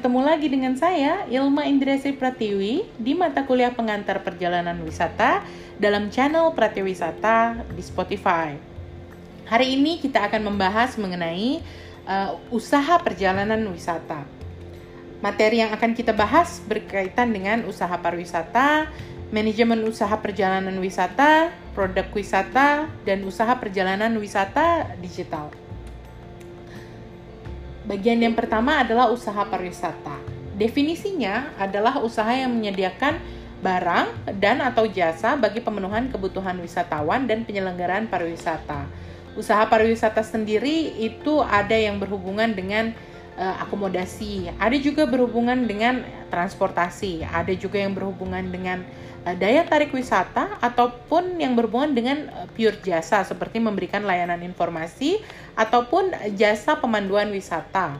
ketemu 0.00 0.24
lagi 0.24 0.48
dengan 0.48 0.72
saya, 0.80 1.28
Ilma 1.28 1.68
Indrasri 1.68 2.16
Pratiwi, 2.16 2.88
di 2.96 3.12
mata 3.12 3.44
kuliah 3.44 3.68
pengantar 3.68 4.24
perjalanan 4.24 4.80
wisata 4.80 5.44
dalam 5.76 6.08
channel 6.08 6.56
Pratiwi 6.56 6.96
Wisata 6.96 7.60
di 7.68 7.84
Spotify. 7.84 8.56
Hari 9.44 9.76
ini 9.76 10.00
kita 10.00 10.24
akan 10.24 10.48
membahas 10.48 10.96
mengenai 10.96 11.60
uh, 12.08 12.32
usaha 12.48 12.96
perjalanan 13.04 13.60
wisata. 13.68 14.24
Materi 15.20 15.60
yang 15.60 15.76
akan 15.76 15.92
kita 15.92 16.16
bahas 16.16 16.64
berkaitan 16.64 17.36
dengan 17.36 17.68
usaha 17.68 17.92
pariwisata, 17.92 18.88
manajemen 19.28 19.84
usaha 19.84 20.16
perjalanan 20.16 20.80
wisata, 20.80 21.52
produk 21.76 22.08
wisata, 22.16 22.88
dan 23.04 23.20
usaha 23.28 23.52
perjalanan 23.52 24.16
wisata 24.16 24.96
digital. 24.96 25.52
Bagian 27.90 28.22
yang 28.22 28.38
pertama 28.38 28.86
adalah 28.86 29.10
usaha 29.10 29.42
pariwisata. 29.50 30.14
Definisinya 30.54 31.50
adalah 31.58 31.98
usaha 31.98 32.30
yang 32.30 32.54
menyediakan 32.54 33.18
barang 33.66 34.38
dan 34.38 34.62
atau 34.62 34.86
jasa 34.86 35.34
bagi 35.34 35.58
pemenuhan 35.58 36.06
kebutuhan 36.06 36.54
wisatawan 36.62 37.26
dan 37.26 37.42
penyelenggaraan 37.42 38.06
pariwisata. 38.06 38.86
Usaha 39.34 39.66
pariwisata 39.66 40.22
sendiri 40.22 41.02
itu 41.02 41.42
ada 41.42 41.74
yang 41.74 41.98
berhubungan 41.98 42.54
dengan 42.54 42.94
uh, 43.40 43.56
akomodasi, 43.64 44.52
ada 44.60 44.76
juga 44.76 45.08
berhubungan 45.08 45.64
dengan 45.64 46.04
transportasi, 46.28 47.24
ada 47.24 47.50
juga 47.56 47.80
yang 47.80 47.96
berhubungan 47.96 48.44
dengan 48.52 48.84
uh, 49.24 49.34
daya 49.34 49.64
tarik 49.64 49.90
wisata 49.96 50.60
ataupun 50.60 51.40
yang 51.40 51.56
berhubungan 51.56 51.96
dengan 51.96 52.28
uh, 52.28 52.46
pure 52.52 52.76
jasa 52.84 53.24
seperti 53.24 53.56
memberikan 53.58 54.04
layanan 54.04 54.44
informasi 54.44 55.24
ataupun 55.56 56.12
jasa 56.36 56.76
pemanduan 56.76 57.32
wisata. 57.32 57.96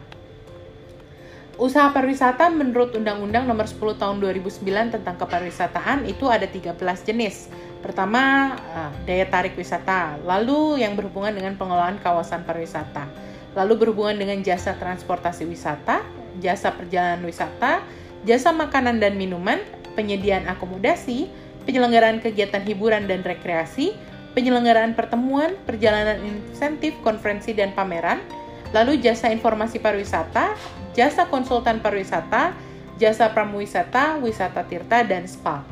Usaha 1.61 1.93
pariwisata 1.93 2.49
menurut 2.49 2.97
Undang-Undang 2.97 3.45
Nomor 3.45 3.69
10 3.69 4.01
Tahun 4.01 4.17
2009 4.17 4.97
tentang 4.97 5.13
kepariwisataan 5.21 6.09
itu 6.09 6.25
ada 6.25 6.49
13 6.49 6.73
jenis. 7.05 7.53
Pertama, 7.85 8.57
daya 9.05 9.29
tarik 9.29 9.61
wisata, 9.61 10.17
lalu 10.25 10.81
yang 10.81 10.97
berhubungan 10.97 11.37
dengan 11.37 11.61
pengelolaan 11.61 12.01
kawasan 12.01 12.49
pariwisata, 12.49 13.13
lalu 13.55 13.87
berhubungan 13.87 14.17
dengan 14.19 14.39
jasa 14.47 14.79
transportasi 14.79 15.47
wisata, 15.47 16.07
jasa 16.39 16.71
perjalanan 16.75 17.27
wisata, 17.27 17.83
jasa 18.23 18.55
makanan 18.55 19.03
dan 19.03 19.19
minuman, 19.19 19.59
penyediaan 19.99 20.47
akomodasi, 20.47 21.27
penyelenggaraan 21.67 22.23
kegiatan 22.23 22.63
hiburan 22.63 23.11
dan 23.11 23.27
rekreasi, 23.27 23.97
penyelenggaraan 24.33 24.95
pertemuan, 24.95 25.59
perjalanan 25.67 26.23
insentif, 26.23 26.95
konferensi, 27.03 27.51
dan 27.51 27.75
pameran, 27.75 28.23
lalu 28.71 29.03
jasa 29.03 29.29
informasi 29.35 29.83
pariwisata, 29.83 30.55
jasa 30.95 31.27
konsultan 31.27 31.83
pariwisata, 31.83 32.55
jasa 33.01 33.33
pramuwisata, 33.35 34.23
wisata 34.23 34.63
tirta, 34.69 35.03
dan 35.03 35.27
spa. 35.27 35.67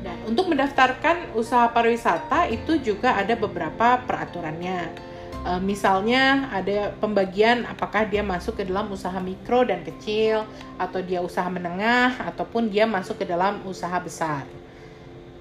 Dan 0.00 0.16
untuk 0.24 0.48
mendaftarkan 0.48 1.36
usaha 1.36 1.68
pariwisata 1.70 2.48
itu 2.48 2.80
juga 2.80 3.20
ada 3.20 3.36
beberapa 3.36 4.00
peraturannya. 4.08 5.09
E, 5.40 5.52
misalnya 5.64 6.52
ada 6.52 6.92
pembagian 7.00 7.64
apakah 7.64 8.04
dia 8.04 8.20
masuk 8.20 8.60
ke 8.60 8.68
dalam 8.68 8.92
usaha 8.92 9.16
mikro 9.20 9.64
dan 9.64 9.80
kecil, 9.80 10.44
atau 10.76 11.00
dia 11.00 11.24
usaha 11.24 11.48
menengah, 11.48 12.20
ataupun 12.28 12.68
dia 12.68 12.84
masuk 12.84 13.20
ke 13.20 13.24
dalam 13.24 13.64
usaha 13.64 13.96
besar. 14.00 14.44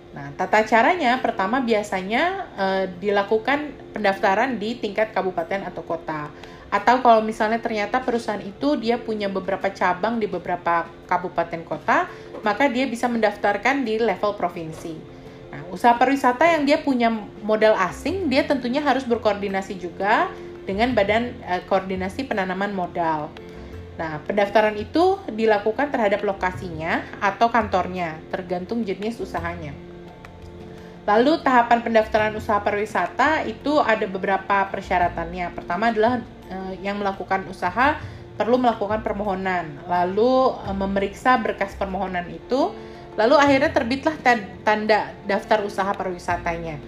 Nah, 0.10 0.34
tata 0.34 0.66
caranya 0.66 1.22
pertama 1.22 1.62
biasanya 1.62 2.50
e, 2.58 2.66
dilakukan 2.98 3.76
pendaftaran 3.94 4.58
di 4.58 4.80
tingkat 4.80 5.14
kabupaten 5.14 5.70
atau 5.70 5.86
kota. 5.86 6.32
Atau 6.70 7.02
kalau 7.02 7.26
misalnya 7.26 7.58
ternyata 7.58 7.98
perusahaan 7.98 8.42
itu 8.42 8.78
dia 8.78 9.02
punya 9.02 9.26
beberapa 9.26 9.74
cabang 9.74 10.22
di 10.22 10.30
beberapa 10.30 10.86
kabupaten 11.10 11.66
kota, 11.66 12.06
maka 12.46 12.70
dia 12.70 12.86
bisa 12.86 13.10
mendaftarkan 13.10 13.82
di 13.82 13.98
level 13.98 14.38
provinsi. 14.38 15.09
Nah, 15.50 15.62
usaha 15.74 15.98
pariwisata 15.98 16.46
yang 16.46 16.64
dia 16.66 16.78
punya 16.82 17.10
modal 17.42 17.74
asing, 17.78 18.30
dia 18.30 18.46
tentunya 18.46 18.82
harus 18.86 19.02
berkoordinasi 19.06 19.82
juga 19.82 20.30
dengan 20.70 20.94
Badan 20.94 21.34
e, 21.42 21.54
Koordinasi 21.66 22.30
Penanaman 22.30 22.70
Modal. 22.70 23.34
Nah, 23.98 24.22
pendaftaran 24.24 24.78
itu 24.78 25.18
dilakukan 25.28 25.90
terhadap 25.92 26.22
lokasinya 26.24 27.04
atau 27.20 27.50
kantornya, 27.50 28.22
tergantung 28.32 28.86
jenis 28.86 29.20
usahanya. 29.20 29.76
Lalu 31.10 31.42
tahapan 31.42 31.82
pendaftaran 31.82 32.32
usaha 32.38 32.62
pariwisata 32.62 33.44
itu 33.50 33.82
ada 33.82 34.06
beberapa 34.06 34.70
persyaratannya. 34.70 35.58
Pertama 35.58 35.90
adalah 35.90 36.22
uh, 36.54 36.74
yang 36.80 37.02
melakukan 37.02 37.50
usaha 37.50 37.98
perlu 38.38 38.56
melakukan 38.56 39.02
permohonan, 39.04 39.84
lalu 39.90 40.54
uh, 40.54 40.72
memeriksa 40.72 41.36
berkas 41.42 41.76
permohonan 41.76 42.30
itu, 42.30 42.72
lalu 43.20 43.36
akhirnya 43.36 43.76
terbitlah 43.76 44.16
tanda 44.64 45.12
daftar 45.28 45.68
usaha 45.68 45.92
pariwisatanya. 45.92 46.80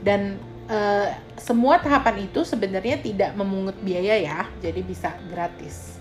Dan 0.00 0.38
uh, 0.70 1.10
semua 1.34 1.82
tahapan 1.82 2.30
itu 2.30 2.46
sebenarnya 2.46 3.02
tidak 3.02 3.34
memungut 3.34 3.74
biaya 3.82 4.14
ya, 4.22 4.40
jadi 4.62 4.80
bisa 4.86 5.10
gratis. 5.26 5.98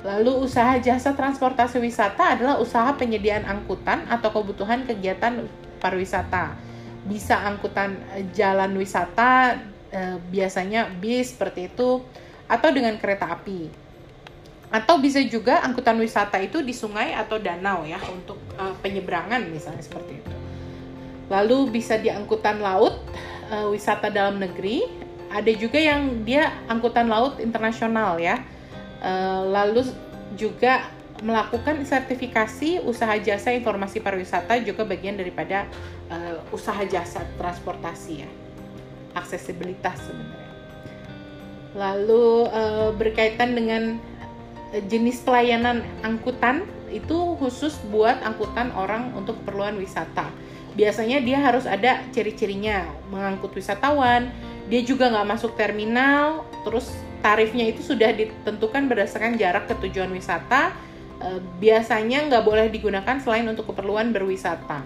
Lalu 0.00 0.48
usaha 0.48 0.80
jasa 0.80 1.12
transportasi 1.12 1.76
wisata 1.76 2.40
adalah 2.40 2.56
usaha 2.56 2.88
penyediaan 2.96 3.44
angkutan 3.44 4.08
atau 4.08 4.32
kebutuhan 4.32 4.88
kegiatan 4.88 5.44
pariwisata 5.76 6.56
bisa 7.06 7.38
angkutan 7.46 8.02
eh, 8.18 8.26
jalan 8.34 8.74
wisata 8.74 9.62
eh, 9.94 10.18
biasanya 10.18 10.90
bis 10.98 11.32
seperti 11.32 11.70
itu 11.70 12.02
atau 12.50 12.68
dengan 12.74 12.98
kereta 12.98 13.30
api 13.30 13.85
atau 14.66 14.98
bisa 14.98 15.22
juga 15.22 15.62
angkutan 15.62 15.94
wisata 16.02 16.42
itu 16.42 16.58
di 16.58 16.74
sungai 16.74 17.14
atau 17.14 17.38
danau 17.38 17.86
ya 17.86 18.02
untuk 18.10 18.38
uh, 18.58 18.74
penyeberangan 18.82 19.46
misalnya 19.46 19.82
seperti 19.82 20.18
itu. 20.18 20.34
Lalu 21.30 21.70
bisa 21.70 21.98
di 21.98 22.10
angkutan 22.10 22.58
laut 22.58 22.98
uh, 23.50 23.70
wisata 23.70 24.10
dalam 24.10 24.42
negeri. 24.42 25.06
Ada 25.26 25.52
juga 25.58 25.78
yang 25.78 26.22
dia 26.22 26.54
angkutan 26.70 27.06
laut 27.06 27.38
internasional 27.38 28.18
ya. 28.18 28.42
Uh, 29.02 29.46
lalu 29.54 29.86
juga 30.34 30.90
melakukan 31.22 31.80
sertifikasi 31.86 32.82
usaha 32.84 33.16
jasa 33.16 33.54
informasi 33.54 34.02
pariwisata 34.02 34.60
juga 34.60 34.84
bagian 34.84 35.16
daripada 35.16 35.64
uh, 36.10 36.42
usaha 36.50 36.82
jasa 36.84 37.22
transportasi 37.38 38.26
ya. 38.26 38.30
Aksesibilitas 39.14 39.96
sebenarnya. 40.02 40.52
Lalu 41.76 42.26
uh, 42.50 42.90
berkaitan 42.96 43.54
dengan 43.54 43.98
jenis 44.86 45.22
pelayanan 45.22 45.84
angkutan 46.02 46.66
itu 46.90 47.36
khusus 47.42 47.76
buat 47.90 48.22
angkutan 48.22 48.70
orang 48.74 49.12
untuk 49.14 49.38
keperluan 49.42 49.76
wisata 49.78 50.30
biasanya 50.74 51.22
dia 51.22 51.38
harus 51.40 51.64
ada 51.64 52.04
ciri-cirinya 52.12 52.86
mengangkut 53.10 53.54
wisatawan 53.56 54.30
dia 54.66 54.82
juga 54.82 55.10
nggak 55.10 55.28
masuk 55.28 55.54
terminal 55.54 56.46
terus 56.66 56.90
tarifnya 57.22 57.70
itu 57.70 57.82
sudah 57.82 58.12
ditentukan 58.12 58.86
berdasarkan 58.90 59.38
jarak 59.38 59.66
ke 59.70 59.74
tujuan 59.86 60.10
wisata 60.12 60.74
Eh, 61.16 61.40
biasanya 61.64 62.28
nggak 62.28 62.44
boleh 62.44 62.68
digunakan 62.68 63.16
selain 63.16 63.48
untuk 63.48 63.72
keperluan 63.72 64.12
berwisata. 64.12 64.84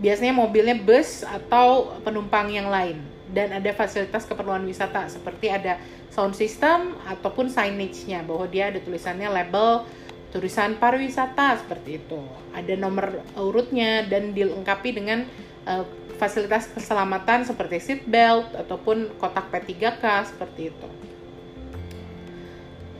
Biasanya 0.00 0.32
mobilnya 0.32 0.80
bus 0.80 1.22
atau 1.28 2.00
penumpang 2.00 2.48
yang 2.48 2.72
lain 2.72 3.04
dan 3.28 3.52
ada 3.52 3.68
fasilitas 3.76 4.24
keperluan 4.24 4.64
wisata 4.64 5.04
seperti 5.12 5.52
ada 5.52 5.76
sound 6.14 6.38
system 6.38 6.94
ataupun 7.10 7.50
signage-nya 7.50 8.22
bahwa 8.22 8.46
dia 8.46 8.70
ada 8.70 8.78
tulisannya 8.78 9.26
label 9.26 9.82
tulisan 10.30 10.78
pariwisata 10.78 11.62
seperti 11.62 12.02
itu. 12.02 12.18
Ada 12.54 12.74
nomor 12.74 13.22
urutnya 13.38 14.06
dan 14.06 14.34
dilengkapi 14.34 14.90
dengan 14.94 15.26
uh, 15.66 15.86
fasilitas 16.18 16.70
keselamatan 16.70 17.46
seperti 17.46 17.78
seat 17.78 18.02
belt 18.06 18.50
ataupun 18.54 19.14
kotak 19.18 19.50
P3K 19.50 20.02
seperti 20.30 20.74
itu. 20.74 20.88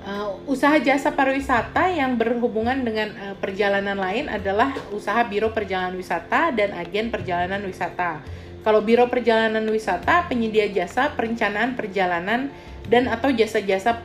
Uh, 0.05 0.37
usaha 0.44 0.76
jasa 0.78 1.10
pariwisata 1.10 1.90
yang 1.90 2.14
berhubungan 2.20 2.87
dengan 2.87 3.08
uh, 3.19 3.34
perjalanan 3.40 3.96
lain 3.96 4.28
adalah 4.31 4.70
usaha 4.93 5.25
biro 5.25 5.50
perjalanan 5.50 5.96
wisata 5.96 6.55
dan 6.55 6.76
agen 6.76 7.08
perjalanan 7.10 7.64
wisata. 7.67 8.20
Kalau 8.62 8.84
biro 8.84 9.08
perjalanan 9.10 9.64
wisata 9.67 10.28
penyedia 10.28 10.69
jasa 10.70 11.10
perencanaan 11.17 11.72
perjalanan 11.75 12.52
dan 12.84 13.08
atau 13.08 13.32
jasa-jasa 13.32 13.96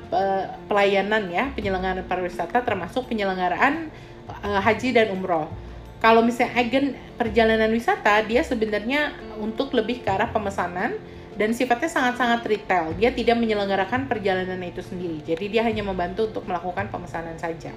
pelayanan 0.72 1.28
ya 1.28 1.52
penyelenggaraan 1.52 2.08
pariwisata 2.08 2.64
termasuk 2.64 3.12
penyelenggaraan 3.12 3.92
uh, 4.30 4.60
haji 4.64 4.96
dan 4.96 5.12
umroh. 5.12 5.52
Kalau 6.00 6.24
misalnya 6.24 6.56
agen 6.56 6.96
perjalanan 7.20 7.68
wisata 7.76 8.24
dia 8.24 8.40
sebenarnya 8.40 9.12
untuk 9.36 9.76
lebih 9.76 10.00
ke 10.00 10.08
arah 10.08 10.32
pemesanan 10.32 10.96
dan 11.36 11.52
sifatnya 11.52 11.92
sangat-sangat 11.92 12.44
retail. 12.48 12.96
Dia 12.96 13.12
tidak 13.12 13.36
menyelenggarakan 13.36 14.08
perjalanan 14.08 14.60
itu 14.64 14.80
sendiri. 14.80 15.20
Jadi 15.28 15.46
dia 15.52 15.68
hanya 15.68 15.84
membantu 15.84 16.32
untuk 16.32 16.48
melakukan 16.48 16.88
pemesanan 16.88 17.36
saja. 17.36 17.76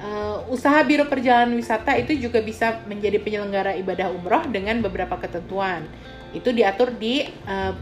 Uh, 0.00 0.48
usaha 0.48 0.80
biro 0.80 1.04
perjalanan 1.04 1.52
wisata 1.52 1.92
itu 2.00 2.16
juga 2.16 2.40
bisa 2.40 2.80
menjadi 2.88 3.20
penyelenggara 3.20 3.76
ibadah 3.76 4.08
umroh 4.12 4.48
dengan 4.48 4.80
beberapa 4.80 5.16
ketentuan. 5.20 5.84
Itu 6.32 6.56
diatur 6.56 6.96
di 6.96 7.28
uh, 7.44 7.76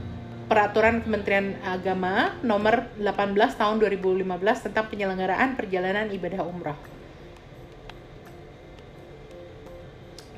peraturan 0.49 1.05
Kementerian 1.05 1.61
Agama 1.61 2.33
nomor 2.41 2.89
18 2.97 3.37
tahun 3.55 3.77
2015 3.85 4.25
tentang 4.65 4.89
penyelenggaraan 4.89 5.55
perjalanan 5.55 6.09
ibadah 6.09 6.43
umrah. 6.43 6.79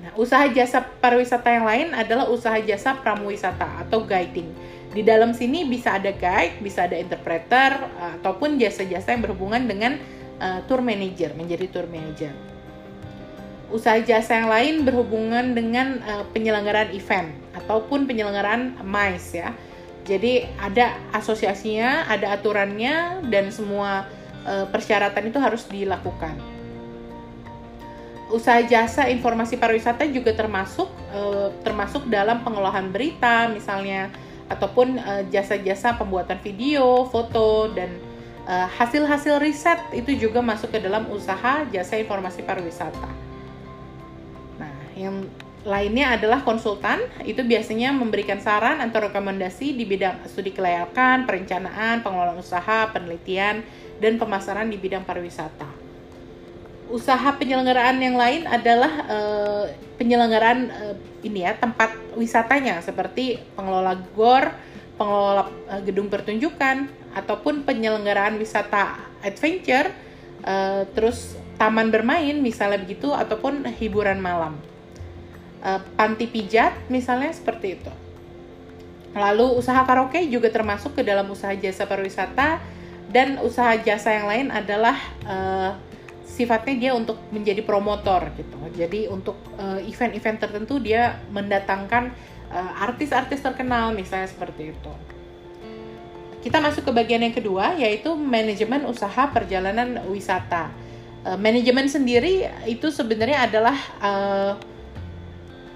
Nah, 0.00 0.12
usaha 0.16 0.48
jasa 0.48 0.80
pariwisata 0.80 1.48
yang 1.52 1.66
lain 1.68 1.88
adalah 1.92 2.26
usaha 2.26 2.56
jasa 2.58 2.96
pramuwisata 2.98 3.86
atau 3.86 4.02
guiding. 4.02 4.48
Di 4.90 5.06
dalam 5.06 5.36
sini 5.36 5.68
bisa 5.68 5.94
ada 5.94 6.10
guide, 6.10 6.58
bisa 6.58 6.88
ada 6.88 6.98
interpreter, 6.98 7.78
ataupun 8.18 8.58
jasa-jasa 8.58 9.14
yang 9.14 9.22
berhubungan 9.22 9.62
dengan 9.68 10.00
uh, 10.40 10.64
tour 10.66 10.82
manager, 10.82 11.30
menjadi 11.36 11.70
tour 11.70 11.86
manager. 11.86 12.32
Usaha 13.70 14.02
jasa 14.02 14.42
yang 14.42 14.50
lain 14.50 14.74
berhubungan 14.82 15.54
dengan 15.54 16.02
uh, 16.02 16.26
penyelenggaraan 16.34 16.90
event 16.90 17.30
ataupun 17.54 18.08
penyelenggaraan 18.10 18.82
MICE 18.82 19.30
ya. 19.36 19.54
Jadi 20.10 20.42
ada 20.58 20.98
asosiasinya, 21.14 22.10
ada 22.10 22.34
aturannya 22.34 23.22
dan 23.30 23.54
semua 23.54 24.10
uh, 24.42 24.66
persyaratan 24.66 25.30
itu 25.30 25.38
harus 25.38 25.62
dilakukan 25.70 26.34
usaha 28.30 28.62
jasa 28.62 29.10
informasi 29.10 29.58
pariwisata 29.58 30.06
juga 30.06 30.30
termasuk 30.32 30.86
uh, 31.10 31.50
termasuk 31.66 32.06
dalam 32.06 32.46
pengolahan 32.46 32.86
berita 32.88 33.50
misalnya 33.50 34.08
ataupun 34.46 34.98
uh, 34.98 35.22
jasa-jasa 35.30 35.94
pembuatan 35.98 36.38
video, 36.42 37.06
foto 37.10 37.70
dan 37.74 37.90
hasil-hasil 38.50 39.38
riset 39.38 39.78
itu 39.94 40.26
juga 40.26 40.42
masuk 40.42 40.74
ke 40.74 40.82
dalam 40.82 41.06
usaha 41.14 41.62
jasa 41.70 41.94
informasi 42.02 42.42
pariwisata. 42.42 43.06
Nah, 44.58 44.74
yang 44.98 45.22
lainnya 45.62 46.16
adalah 46.16 46.40
konsultan, 46.40 47.04
itu 47.24 47.44
biasanya 47.44 47.92
memberikan 47.92 48.40
saran 48.40 48.80
atau 48.80 49.12
rekomendasi 49.12 49.76
di 49.76 49.84
bidang 49.84 50.24
studi 50.24 50.56
kelayakan, 50.56 51.28
perencanaan, 51.28 52.00
pengelolaan 52.00 52.40
usaha, 52.40 52.88
penelitian, 52.90 53.60
dan 54.00 54.16
pemasaran 54.16 54.72
di 54.72 54.80
bidang 54.80 55.04
pariwisata 55.04 55.90
usaha 56.90 57.30
penyelenggaraan 57.38 58.02
yang 58.02 58.18
lain 58.18 58.42
adalah 58.50 58.92
uh, 59.06 59.64
penyelenggaraan 59.96 60.60
uh, 60.68 60.94
ini 61.22 61.46
ya 61.46 61.54
tempat 61.54 61.94
wisatanya 62.18 62.82
seperti 62.82 63.38
pengelola 63.54 63.94
gor, 64.12 64.50
pengelola 64.98 65.48
uh, 65.70 65.80
gedung 65.86 66.10
pertunjukan 66.10 66.90
ataupun 67.14 67.62
penyelenggaraan 67.62 68.36
wisata 68.36 68.98
adventure, 69.22 69.94
uh, 70.42 70.82
terus 70.92 71.38
taman 71.56 71.94
bermain 71.94 72.34
misalnya 72.42 72.82
begitu 72.82 73.14
ataupun 73.14 73.64
hiburan 73.78 74.18
malam. 74.18 74.58
Uh, 75.60 75.76
panti 75.92 76.24
pijat 76.24 76.72
misalnya 76.88 77.28
seperti 77.36 77.76
itu. 77.76 77.92
Lalu 79.12 79.60
usaha 79.60 79.84
karaoke 79.84 80.24
juga 80.32 80.48
termasuk 80.48 80.96
ke 80.96 81.02
dalam 81.04 81.28
usaha 81.28 81.52
jasa 81.52 81.84
pariwisata 81.84 82.64
dan 83.12 83.36
usaha 83.44 83.76
jasa 83.76 84.08
yang 84.16 84.24
lain 84.24 84.46
adalah 84.48 84.96
uh, 85.28 85.76
sifatnya 86.24 86.74
dia 86.80 86.92
untuk 86.96 87.20
menjadi 87.28 87.60
promotor 87.60 88.32
gitu. 88.40 88.56
Jadi 88.72 89.10
untuk 89.12 89.36
uh, 89.60 89.76
event-event 89.84 90.40
tertentu 90.40 90.80
dia 90.80 91.20
mendatangkan 91.28 92.08
uh, 92.48 92.86
artis-artis 92.86 93.44
terkenal 93.44 93.92
misalnya 93.92 94.32
seperti 94.32 94.72
itu. 94.72 94.92
Kita 96.40 96.56
masuk 96.56 96.88
ke 96.88 96.92
bagian 96.96 97.20
yang 97.20 97.36
kedua 97.36 97.76
yaitu 97.76 98.16
manajemen 98.16 98.88
usaha 98.88 99.28
perjalanan 99.28 100.08
wisata. 100.08 100.72
Uh, 101.20 101.36
manajemen 101.36 101.84
sendiri 101.84 102.48
itu 102.64 102.88
sebenarnya 102.88 103.44
adalah 103.44 103.76
uh, 104.00 104.52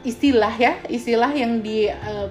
istilah 0.05 0.55
ya, 0.55 0.79
istilah 0.87 1.33
yang 1.33 1.65
di 1.65 1.89
uh, 1.89 2.29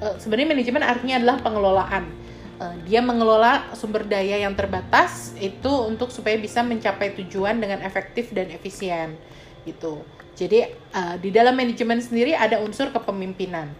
uh, 0.00 0.14
sebenarnya 0.16 0.54
manajemen 0.54 0.82
artinya 0.86 1.14
adalah 1.20 1.36
pengelolaan 1.42 2.24
uh, 2.60 2.74
dia 2.86 3.02
mengelola 3.02 3.74
sumber 3.74 4.06
daya 4.06 4.38
yang 4.42 4.54
terbatas 4.54 5.34
itu 5.42 5.70
untuk 5.86 6.10
supaya 6.10 6.38
bisa 6.38 6.62
mencapai 6.62 7.14
tujuan 7.22 7.58
dengan 7.58 7.82
efektif 7.82 8.30
dan 8.30 8.50
efisien 8.52 9.18
gitu. 9.64 10.04
Jadi 10.34 10.66
uh, 10.94 11.16
di 11.18 11.30
dalam 11.30 11.54
manajemen 11.54 12.02
sendiri 12.02 12.34
ada 12.34 12.58
unsur 12.60 12.90
kepemimpinan. 12.90 13.70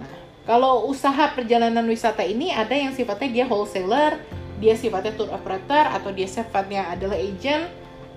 Nah, 0.00 0.12
kalau 0.48 0.88
usaha 0.88 1.32
perjalanan 1.36 1.84
wisata 1.84 2.24
ini 2.24 2.50
ada 2.50 2.72
yang 2.72 2.96
sifatnya 2.96 3.28
dia 3.28 3.44
wholesaler, 3.44 4.16
dia 4.58 4.74
sifatnya 4.76 5.12
tour 5.16 5.28
operator 5.28 5.84
atau 5.92 6.10
dia 6.10 6.28
sifatnya 6.28 6.88
adalah 6.88 7.20
agent, 7.20 7.68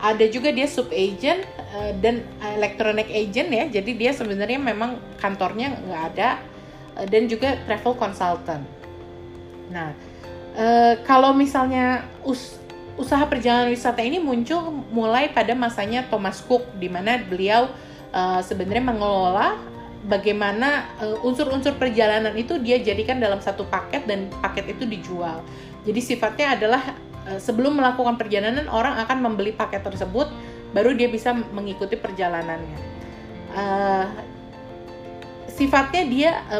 ada 0.04 0.26
juga 0.28 0.52
dia 0.52 0.68
sub 0.68 0.92
agent 0.92 1.48
uh, 1.72 1.96
dan 2.04 2.28
electronic 2.60 3.08
agent 3.08 3.48
ya. 3.48 3.66
Jadi 3.80 3.96
dia 3.96 4.12
sebenarnya 4.12 4.60
memang 4.60 5.00
kantornya 5.24 5.80
nggak 5.80 6.04
ada 6.14 6.30
uh, 7.00 7.08
dan 7.08 7.32
juga 7.32 7.56
travel 7.64 7.96
consultant. 7.96 8.68
Nah, 9.72 9.96
e, 10.54 10.66
kalau 11.08 11.34
misalnya 11.34 12.06
us 12.22 12.60
usaha 12.94 13.26
perjalanan 13.26 13.74
wisata 13.74 14.06
ini 14.06 14.22
muncul 14.22 14.86
mulai 14.94 15.34
pada 15.34 15.58
masanya 15.58 16.06
Thomas 16.06 16.46
Cook, 16.46 16.78
di 16.78 16.86
mana 16.92 17.18
beliau 17.18 17.74
e, 18.14 18.22
sebenarnya 18.46 18.86
mengelola 18.86 19.58
bagaimana 20.06 20.94
unsur-unsur 21.24 21.80
perjalanan 21.80 22.36
itu 22.36 22.60
dia 22.60 22.76
jadikan 22.78 23.24
dalam 23.24 23.40
satu 23.40 23.64
paket 23.66 24.04
dan 24.06 24.28
paket 24.44 24.76
itu 24.76 24.84
dijual. 24.84 25.42
Jadi 25.88 26.00
sifatnya 26.04 26.60
adalah 26.60 26.84
sebelum 27.40 27.80
melakukan 27.80 28.20
perjalanan 28.20 28.68
orang 28.68 29.00
akan 29.04 29.18
membeli 29.24 29.56
paket 29.56 29.84
tersebut, 29.84 30.28
baru 30.75 30.92
dia 30.98 31.08
bisa 31.08 31.31
mengikuti 31.31 31.96
perjalanannya. 31.96 32.80
E, 33.54 33.64
sifatnya 35.48 36.04
dia 36.10 36.31
e, 36.52 36.58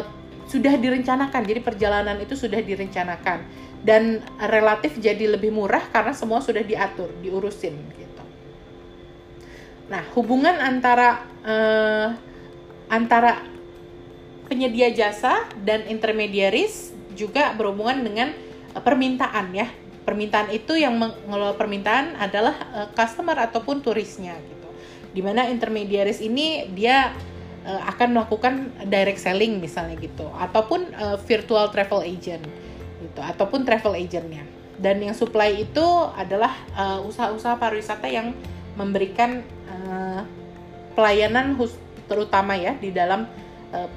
sudah 0.48 0.74
direncanakan. 0.78 1.42
Jadi 1.44 1.60
perjalanan 1.60 2.16
itu 2.22 2.38
sudah 2.38 2.62
direncanakan 2.62 3.44
dan 3.84 4.24
relatif 4.40 4.96
jadi 4.96 5.36
lebih 5.36 5.52
murah 5.52 5.84
karena 5.92 6.16
semua 6.16 6.40
sudah 6.40 6.64
diatur, 6.64 7.12
diurusin 7.20 7.76
gitu. 7.92 8.24
Nah, 9.92 10.00
hubungan 10.16 10.56
antara 10.56 11.28
uh, 11.44 12.08
antara 12.88 13.44
penyedia 14.48 14.88
jasa 14.96 15.44
dan 15.60 15.84
intermediaris 15.84 16.96
juga 17.12 17.52
berhubungan 17.52 18.00
dengan 18.00 18.28
uh, 18.72 18.80
permintaan 18.80 19.52
ya. 19.52 19.68
Permintaan 20.04 20.52
itu 20.52 20.76
yang 20.76 21.00
mengelola 21.00 21.56
permintaan 21.56 22.20
adalah 22.20 22.54
uh, 22.76 22.88
customer 22.92 23.36
ataupun 23.40 23.80
turisnya 23.80 24.36
gitu. 24.36 24.68
Di 25.16 25.20
mana 25.24 25.48
intermediaris 25.48 26.20
ini 26.20 26.68
dia 26.76 27.16
uh, 27.64 27.82
akan 27.88 28.20
melakukan 28.20 28.54
direct 28.86 29.20
selling 29.24 29.58
misalnya 29.58 29.96
gitu 29.96 30.28
ataupun 30.36 30.92
uh, 30.94 31.16
virtual 31.24 31.72
travel 31.72 32.04
agent 32.04 32.44
gitu 33.00 33.20
ataupun 33.20 33.64
travel 33.68 33.96
agentnya 33.96 34.44
dan 34.80 34.98
yang 34.98 35.14
supply 35.14 35.54
itu 35.54 35.86
adalah 36.18 36.50
usaha-usaha 37.06 37.60
pariwisata 37.62 38.10
yang 38.10 38.34
memberikan 38.74 39.46
uh, 39.70 40.22
pelayanan 40.98 41.54
terutama 42.10 42.58
ya 42.58 42.74
di 42.78 42.90
dalam 42.90 43.26
uh, 43.70 43.88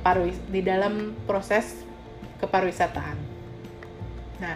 di 0.50 0.62
dalam 0.62 1.17
proses 1.25 1.82
kepariwisataan. 2.38 3.17
Nah, 4.38 4.55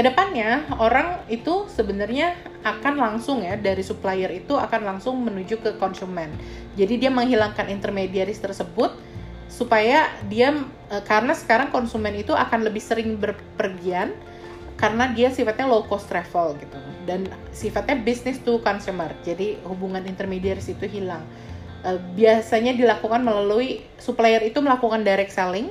ke 0.00 0.08
depannya 0.08 0.64
orang 0.80 1.28
itu 1.28 1.68
sebenarnya 1.68 2.32
akan 2.64 2.96
langsung 2.96 3.44
ya 3.44 3.60
dari 3.60 3.84
supplier 3.84 4.32
itu 4.32 4.56
akan 4.56 4.96
langsung 4.96 5.20
menuju 5.20 5.60
ke 5.60 5.76
konsumen. 5.76 6.32
Jadi 6.72 7.04
dia 7.04 7.12
menghilangkan 7.12 7.68
intermediaris 7.68 8.40
tersebut 8.40 8.96
supaya 9.52 10.08
dia 10.32 10.56
e, 10.88 10.96
karena 11.04 11.36
sekarang 11.36 11.68
konsumen 11.68 12.16
itu 12.16 12.32
akan 12.32 12.64
lebih 12.64 12.80
sering 12.80 13.20
berpergian 13.20 14.16
karena 14.80 15.12
dia 15.12 15.28
sifatnya 15.28 15.68
low 15.68 15.84
cost 15.84 16.08
travel 16.08 16.56
gitu 16.56 16.80
dan 17.04 17.28
sifatnya 17.52 18.00
business 18.00 18.40
to 18.40 18.56
consumer. 18.64 19.12
Jadi 19.20 19.60
hubungan 19.68 20.00
intermediaris 20.08 20.72
itu 20.72 20.88
hilang. 20.88 21.28
E, 21.84 22.00
biasanya 22.16 22.72
dilakukan 22.72 23.20
melalui 23.20 23.84
supplier 24.00 24.40
itu 24.48 24.64
melakukan 24.64 25.04
direct 25.04 25.36
selling, 25.36 25.68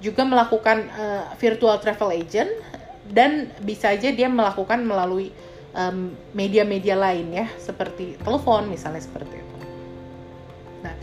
juga 0.00 0.22
melakukan 0.22 0.86
uh, 0.94 1.26
virtual 1.42 1.74
travel 1.82 2.14
agent 2.14 2.54
dan 3.12 3.52
bisa 3.64 3.92
aja 3.92 4.12
dia 4.12 4.28
melakukan 4.28 4.84
melalui 4.84 5.32
media-media 6.34 6.96
um, 6.98 7.02
lain 7.04 7.26
ya 7.30 7.46
seperti 7.60 8.18
telepon 8.24 8.66
misalnya 8.72 9.04
seperti 9.04 9.36
itu. 9.38 9.56
Nah, 10.82 10.94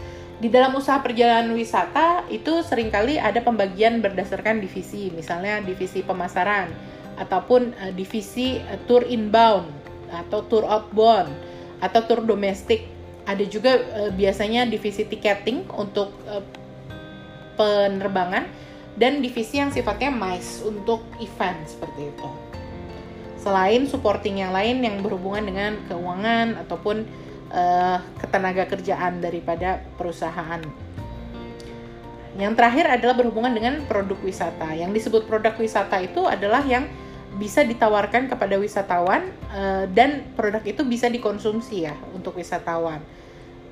di 0.41 0.51
dalam 0.51 0.75
usaha 0.75 0.99
perjalanan 0.99 1.53
wisata 1.55 2.27
itu 2.27 2.59
sering 2.65 2.91
kali 2.91 3.15
ada 3.15 3.39
pembagian 3.39 4.03
berdasarkan 4.03 4.59
divisi, 4.59 5.13
misalnya 5.15 5.63
divisi 5.63 6.03
pemasaran 6.03 6.73
ataupun 7.15 7.71
uh, 7.77 7.91
divisi 7.95 8.59
uh, 8.59 8.75
tour 8.83 9.05
inbound 9.07 9.69
atau 10.11 10.43
tour 10.49 10.67
outbound 10.67 11.31
atau 11.79 12.01
tour 12.03 12.25
domestik. 12.25 12.91
Ada 13.25 13.47
juga 13.47 13.79
uh, 13.79 14.11
biasanya 14.11 14.67
divisi 14.67 15.07
ticketing 15.07 15.71
untuk 15.71 16.11
uh, 16.27 16.43
penerbangan 17.55 18.43
dan 18.95 19.19
divisi 19.19 19.59
yang 19.59 19.71
sifatnya 19.71 20.11
MICE 20.11 20.63
untuk 20.67 21.03
event 21.19 21.59
seperti 21.67 22.11
itu. 22.11 22.29
Selain 23.39 23.85
supporting 23.85 24.41
yang 24.41 24.55
lain 24.55 24.81
yang 24.81 25.03
berhubungan 25.05 25.45
dengan 25.45 25.71
keuangan 25.85 26.65
ataupun 26.65 27.05
uh, 27.53 28.01
ketenaga 28.17 28.65
kerjaan 28.65 29.21
daripada 29.21 29.83
perusahaan. 29.99 30.63
Yang 32.35 32.53
terakhir 32.59 32.85
adalah 32.99 33.15
berhubungan 33.15 33.53
dengan 33.55 33.85
produk 33.87 34.19
wisata. 34.19 34.75
Yang 34.75 35.03
disebut 35.03 35.23
produk 35.29 35.55
wisata 35.55 36.03
itu 36.03 36.27
adalah 36.27 36.65
yang 36.67 36.89
bisa 37.35 37.63
ditawarkan 37.67 38.31
kepada 38.31 38.55
wisatawan 38.55 39.27
uh, 39.51 39.85
dan 39.91 40.23
produk 40.39 40.63
itu 40.63 40.83
bisa 40.87 41.11
dikonsumsi 41.11 41.87
ya 41.87 41.95
untuk 42.15 42.39
wisatawan. 42.39 43.03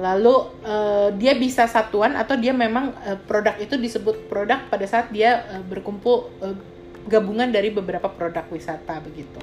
Lalu 0.01 0.35
uh, 0.65 1.13
dia 1.13 1.37
bisa 1.37 1.69
satuan 1.69 2.17
atau 2.17 2.33
dia 2.33 2.49
memang 2.49 2.97
uh, 3.05 3.17
produk 3.29 3.53
itu 3.61 3.77
disebut 3.77 4.25
produk 4.25 4.65
pada 4.65 4.85
saat 4.89 5.13
dia 5.13 5.45
uh, 5.53 5.61
berkumpul 5.61 6.33
uh, 6.41 6.57
gabungan 7.05 7.51
dari 7.53 7.69
beberapa 7.69 8.09
produk 8.09 8.47
wisata 8.49 8.97
begitu. 9.05 9.37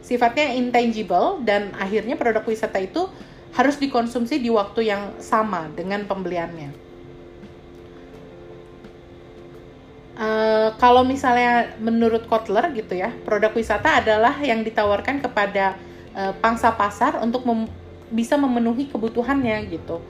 Sifatnya 0.00 0.56
intangible 0.56 1.40
dan 1.44 1.72
akhirnya 1.76 2.16
produk 2.16 2.44
wisata 2.44 2.80
itu 2.80 3.08
harus 3.54 3.76
dikonsumsi 3.76 4.40
di 4.40 4.50
waktu 4.50 4.88
yang 4.88 5.02
sama 5.20 5.68
dengan 5.72 6.08
pembeliannya. 6.08 6.84
Uh, 10.14 10.70
kalau 10.78 11.02
misalnya 11.02 11.74
menurut 11.82 12.30
Kotler 12.30 12.70
gitu 12.72 12.94
ya, 12.94 13.10
produk 13.26 13.50
wisata 13.50 13.98
adalah 13.98 14.38
yang 14.40 14.62
ditawarkan 14.62 15.18
kepada 15.18 15.74
uh, 16.14 16.30
pangsa 16.38 16.70
pasar 16.70 17.18
untuk 17.18 17.42
bisa 18.12 18.36
memenuhi 18.36 18.88
kebutuhannya 18.88 19.70
gitu. 19.72 20.00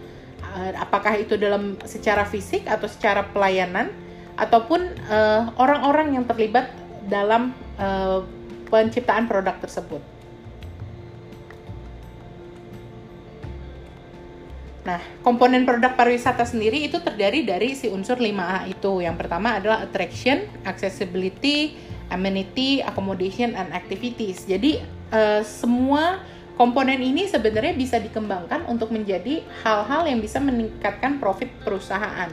Uh, 0.42 0.70
apakah 0.78 1.18
itu 1.18 1.34
dalam 1.34 1.78
secara 1.82 2.22
fisik 2.26 2.66
atau 2.70 2.86
secara 2.86 3.26
pelayanan 3.26 3.90
ataupun 4.34 4.98
orang-orang 5.62 6.10
uh, 6.10 6.14
yang 6.18 6.24
terlibat 6.26 6.74
dalam 7.06 7.54
uh, 7.78 8.26
penciptaan 8.66 9.30
produk 9.30 9.54
tersebut. 9.62 10.02
Nah, 14.84 15.00
komponen 15.24 15.64
produk 15.64 15.96
pariwisata 15.96 16.44
sendiri 16.44 16.84
itu 16.84 17.00
terdiri 17.00 17.40
dari 17.48 17.72
si 17.72 17.88
unsur 17.88 18.20
5A 18.20 18.68
itu. 18.68 19.00
Yang 19.00 19.16
pertama 19.24 19.56
adalah 19.56 19.80
attraction, 19.80 20.44
accessibility, 20.68 21.72
amenity, 22.12 22.84
accommodation, 22.84 23.56
and 23.56 23.72
activities. 23.72 24.44
Jadi, 24.44 24.84
uh, 25.08 25.40
semua 25.40 26.20
komponen 26.54 27.02
ini 27.02 27.26
sebenarnya 27.26 27.74
bisa 27.74 27.98
dikembangkan 27.98 28.66
untuk 28.70 28.94
menjadi 28.94 29.42
hal-hal 29.66 30.06
yang 30.06 30.22
bisa 30.22 30.38
meningkatkan 30.38 31.18
profit 31.18 31.50
perusahaan. 31.66 32.30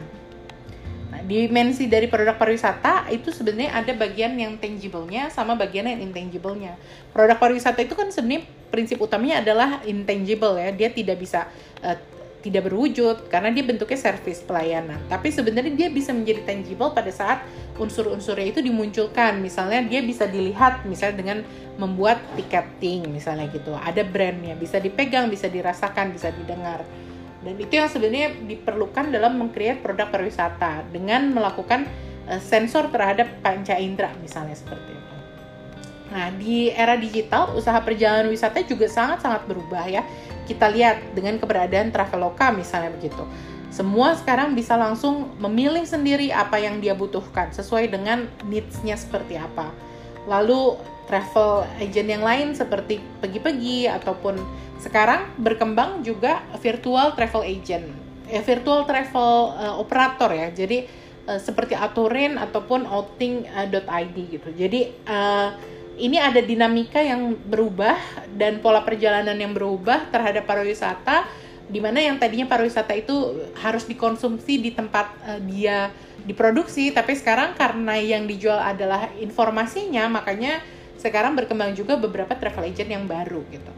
Nah, 1.12 1.22
dimensi 1.28 1.92
dari 1.92 2.08
produk 2.08 2.40
pariwisata 2.40 3.12
itu 3.12 3.36
sebenarnya 3.36 3.76
ada 3.76 3.92
bagian 3.92 4.32
yang 4.38 4.56
tangible-nya 4.56 5.28
sama 5.28 5.60
bagian 5.60 5.90
yang 5.90 6.00
intangible-nya. 6.00 6.80
Produk 7.12 7.36
pariwisata 7.36 7.84
itu 7.84 7.98
kan 8.00 8.08
sebenarnya 8.14 8.48
prinsip 8.72 9.02
utamanya 9.04 9.44
adalah 9.44 9.84
intangible 9.84 10.56
ya. 10.56 10.72
Dia 10.72 10.90
tidak 10.94 11.20
bisa 11.20 11.52
uh, 11.84 12.00
tidak 12.42 12.68
berwujud 12.68 13.30
karena 13.30 13.54
dia 13.54 13.62
bentuknya 13.62 13.98
service 14.02 14.42
pelayanan. 14.42 14.98
Tapi 15.08 15.30
sebenarnya 15.30 15.74
dia 15.78 15.90
bisa 15.94 16.10
menjadi 16.12 16.42
tangible 16.46 16.92
pada 16.92 17.14
saat 17.14 17.46
unsur-unsurnya 17.78 18.50
itu 18.50 18.60
dimunculkan. 18.66 19.40
Misalnya 19.40 19.86
dia 19.86 20.02
bisa 20.02 20.26
dilihat 20.26 20.84
misalnya 20.90 21.16
dengan 21.22 21.38
membuat 21.78 22.18
ticketing 22.34 23.08
misalnya 23.14 23.48
gitu. 23.54 23.78
Ada 23.78 24.02
brandnya, 24.02 24.58
bisa 24.58 24.82
dipegang, 24.82 25.30
bisa 25.30 25.48
dirasakan, 25.48 26.12
bisa 26.12 26.34
didengar. 26.34 26.82
Dan 27.42 27.58
itu 27.58 27.74
yang 27.74 27.90
sebenarnya 27.90 28.38
diperlukan 28.46 29.10
dalam 29.10 29.38
mengcreate 29.42 29.82
produk 29.82 30.10
pariwisata 30.14 30.86
dengan 30.94 31.34
melakukan 31.34 31.90
uh, 32.30 32.42
sensor 32.42 32.90
terhadap 32.94 33.42
panca 33.42 33.78
indera 33.78 34.14
misalnya 34.22 34.54
seperti 34.54 34.94
itu. 34.94 35.11
Nah, 36.12 36.28
di 36.36 36.68
era 36.68 37.00
digital, 37.00 37.56
usaha 37.56 37.80
perjalanan 37.80 38.28
wisata 38.28 38.60
juga 38.68 38.86
sangat-sangat 38.92 39.48
berubah 39.48 39.88
ya 39.88 40.04
kita 40.52 40.68
lihat 40.68 41.16
dengan 41.16 41.40
keberadaan 41.40 41.96
Traveloka 41.96 42.52
misalnya 42.52 42.92
begitu. 42.92 43.24
Semua 43.72 44.20
sekarang 44.20 44.52
bisa 44.52 44.76
langsung 44.76 45.32
memilih 45.40 45.88
sendiri 45.88 46.28
apa 46.36 46.60
yang 46.60 46.84
dia 46.84 46.92
butuhkan 46.92 47.56
sesuai 47.56 47.88
dengan 47.88 48.28
needs-nya 48.44 49.00
seperti 49.00 49.40
apa. 49.40 49.72
Lalu 50.28 50.76
travel 51.08 51.64
agent 51.80 52.08
yang 52.12 52.24
lain 52.24 52.52
seperti 52.52 53.00
pergi-pergi 53.24 53.88
ataupun 53.88 54.36
sekarang 54.84 55.32
berkembang 55.40 56.04
juga 56.04 56.44
virtual 56.60 57.16
travel 57.16 57.48
agent, 57.48 57.88
eh, 58.28 58.44
virtual 58.44 58.84
travel 58.84 59.56
uh, 59.56 59.76
operator 59.80 60.36
ya. 60.36 60.52
Jadi 60.52 60.84
uh, 61.32 61.40
seperti 61.40 61.72
Aturin 61.72 62.36
ataupun 62.36 62.84
outing.id 62.84 64.18
gitu. 64.36 64.50
Jadi 64.52 64.92
uh, 65.08 65.56
ini 66.02 66.18
ada 66.18 66.42
dinamika 66.42 66.98
yang 66.98 67.38
berubah 67.38 67.96
dan 68.34 68.58
pola 68.58 68.82
perjalanan 68.82 69.38
yang 69.38 69.54
berubah 69.54 70.10
terhadap 70.10 70.50
pariwisata 70.50 71.30
di 71.72 71.80
mana 71.80 72.02
yang 72.04 72.18
tadinya 72.18 72.50
pariwisata 72.50 72.92
itu 72.98 73.48
harus 73.62 73.86
dikonsumsi 73.86 74.60
di 74.60 74.72
tempat 74.74 75.14
uh, 75.24 75.40
dia 75.46 75.94
diproduksi 76.26 76.90
tapi 76.92 77.14
sekarang 77.14 77.54
karena 77.54 77.96
yang 78.02 78.26
dijual 78.26 78.60
adalah 78.60 79.14
informasinya 79.22 80.10
makanya 80.10 80.60
sekarang 80.98 81.34
berkembang 81.34 81.74
juga 81.74 81.98
beberapa 81.98 82.34
travel 82.38 82.70
agent 82.70 82.90
yang 82.90 83.06
baru 83.06 83.46
gitu. 83.54 83.72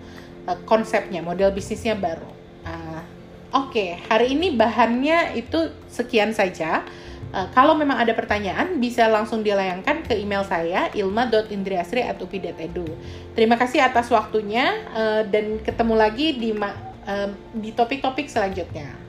Uh, 0.48 0.58
konsepnya 0.64 1.20
model 1.20 1.52
bisnisnya 1.52 1.96
baru. 1.96 2.28
Uh, 2.64 3.04
oke 3.52 3.76
okay, 3.76 4.00
hari 4.08 4.32
ini 4.32 4.56
bahannya 4.56 5.36
itu 5.36 5.72
sekian 5.92 6.32
saja 6.32 6.88
Uh, 7.34 7.50
kalau 7.50 7.74
memang 7.74 7.98
ada 7.98 8.14
pertanyaan, 8.14 8.78
bisa 8.78 9.10
langsung 9.10 9.42
dilayangkan 9.42 10.06
ke 10.06 10.14
email 10.14 10.46
saya 10.46 10.94
ilma.indriasri.upi.edu. 10.94 12.86
Terima 13.34 13.58
kasih 13.58 13.82
atas 13.82 14.14
waktunya 14.14 14.86
uh, 14.94 15.26
dan 15.26 15.58
ketemu 15.66 15.98
lagi 15.98 16.38
di 16.38 16.54
uh, 16.54 17.34
di 17.58 17.74
topik-topik 17.74 18.30
selanjutnya. 18.30 19.03